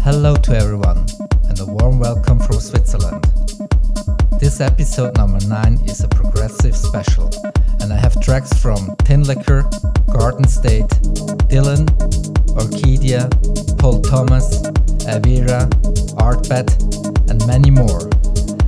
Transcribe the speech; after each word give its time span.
Hello 0.00 0.36
to 0.36 0.56
everyone 0.56 0.98
and 1.48 1.60
a 1.60 1.66
warm 1.66 1.98
welcome 1.98 2.38
from 2.38 2.60
Switzerland. 2.60 3.24
This 4.38 4.60
episode 4.60 5.16
number 5.16 5.44
9 5.46 5.74
is 5.86 6.02
a 6.02 6.08
progressive 6.08 6.76
special 6.76 7.30
and 7.80 7.92
I 7.92 7.96
have 7.96 8.20
tracks 8.20 8.52
from 8.52 8.94
Tinlicker, 9.04 9.62
Garden 10.12 10.46
State, 10.46 10.88
Dylhen, 11.48 11.86
Orkidea, 12.54 13.28
Paul 13.78 14.00
Thomas, 14.00 14.62
Avira, 15.06 15.68
ARTBAT 16.16 17.30
and 17.30 17.46
many 17.46 17.70
more 17.70 18.08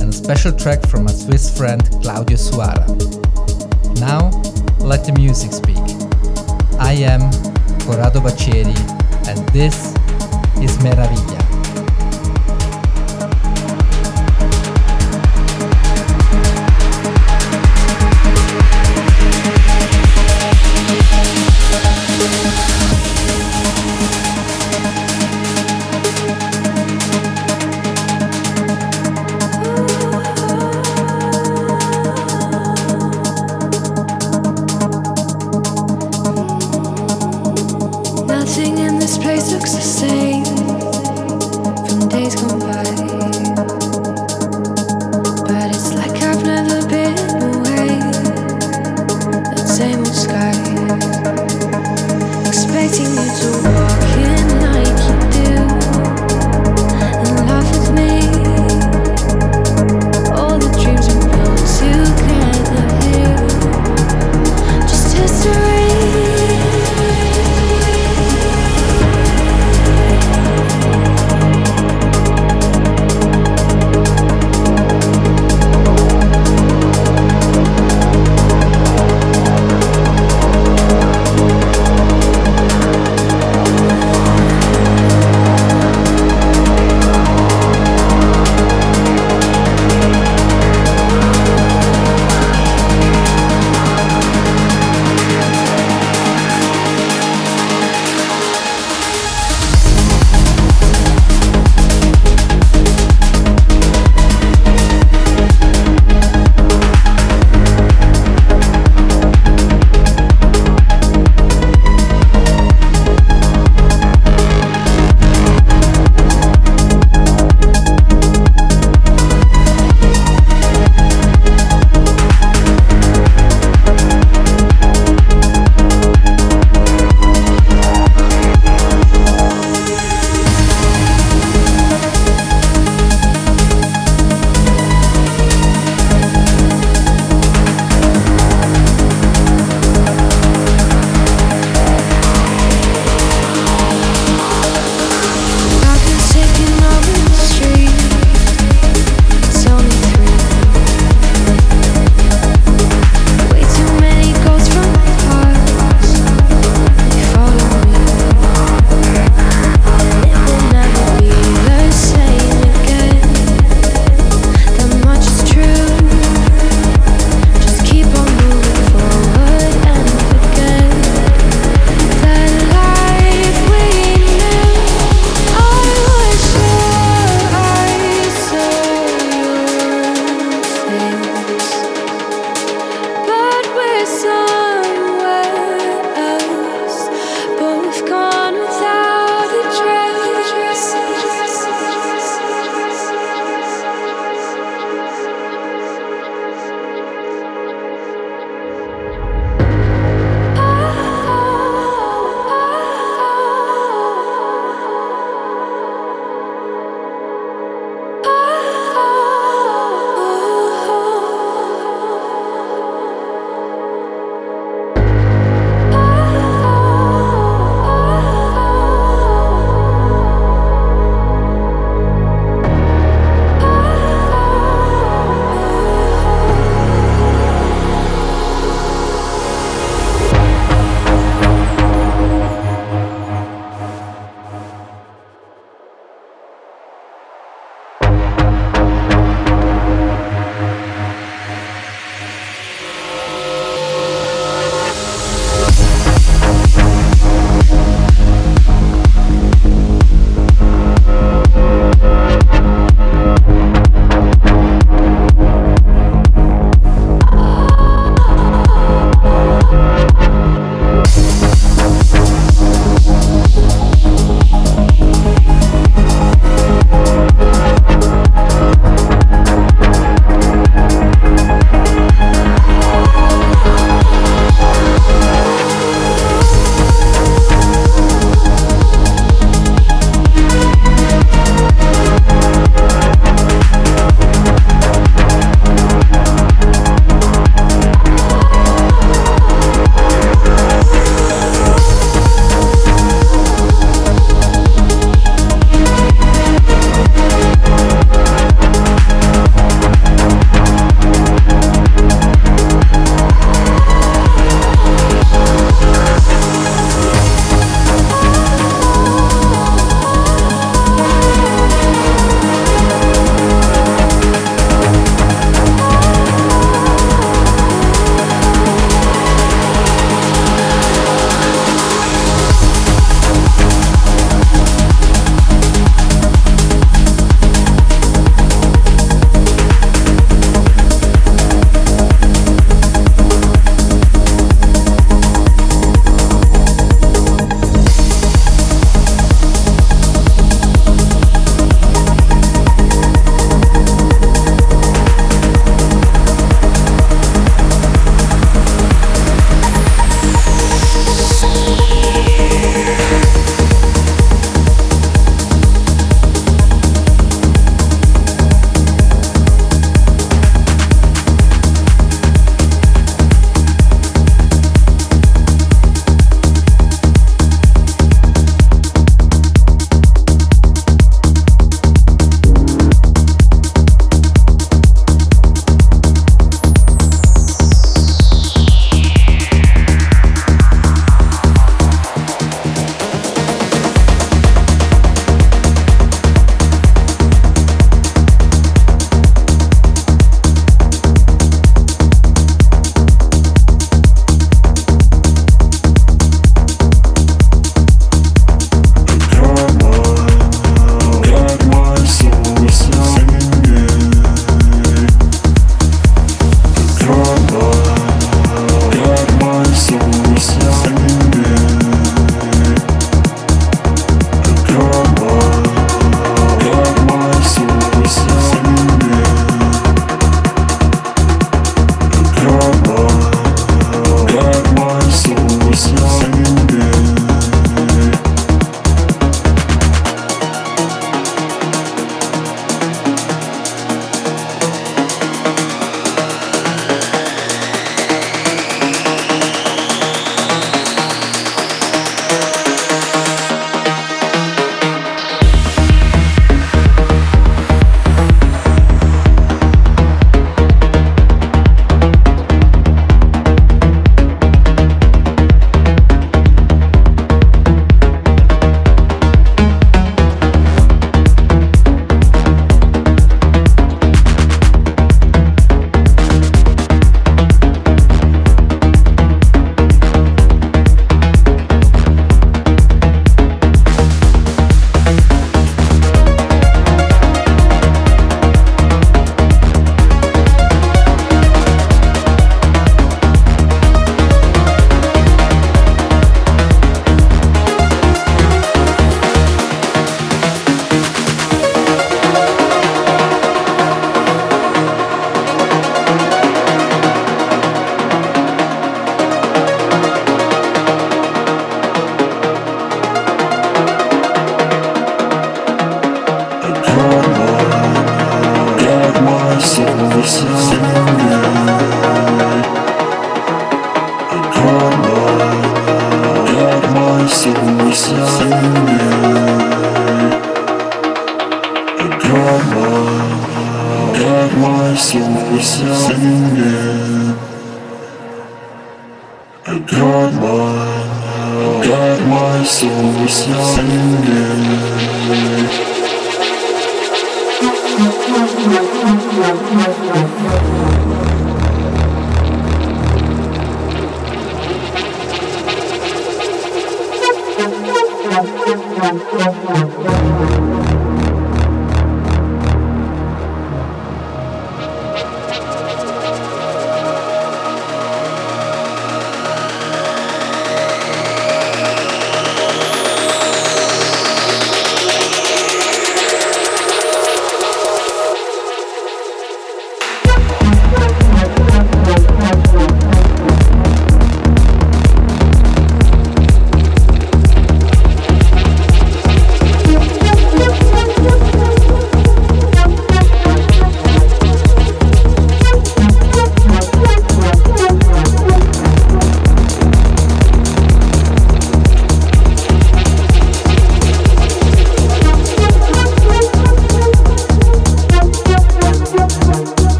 and 0.00 0.08
a 0.08 0.12
special 0.12 0.52
track 0.52 0.86
from 0.86 1.04
my 1.04 1.12
Swiss 1.12 1.56
friend 1.56 1.82
Claudio 2.02 2.36
Suara. 2.36 2.86
Now, 4.00 4.30
let 4.78 5.04
the 5.04 5.12
music 5.12 5.52
speak. 5.52 5.81
I 6.84 6.94
am 7.04 7.30
Corrado 7.86 8.20
Baccieri 8.20 8.74
and 9.28 9.38
this 9.50 9.94
is 10.60 10.76
Meraviglia. 10.78 11.51